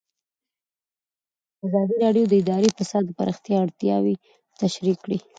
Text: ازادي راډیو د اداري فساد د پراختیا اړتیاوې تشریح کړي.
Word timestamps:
ازادي 1.65 1.95
راډیو 2.03 2.25
د 2.29 2.33
اداري 2.41 2.69
فساد 2.77 3.03
د 3.07 3.11
پراختیا 3.19 3.57
اړتیاوې 3.65 4.15
تشریح 4.61 4.95
کړي. 5.03 5.19